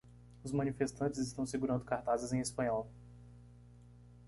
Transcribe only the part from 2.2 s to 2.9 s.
em espanhol.